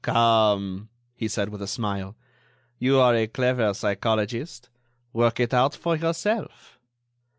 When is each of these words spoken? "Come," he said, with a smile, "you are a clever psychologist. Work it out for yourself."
"Come," 0.03 0.89
he 1.13 1.27
said, 1.27 1.49
with 1.49 1.61
a 1.61 1.67
smile, 1.67 2.15
"you 2.79 2.99
are 2.99 3.13
a 3.15 3.27
clever 3.27 3.71
psychologist. 3.75 4.67
Work 5.13 5.39
it 5.39 5.53
out 5.53 5.75
for 5.75 5.95
yourself." 5.95 6.79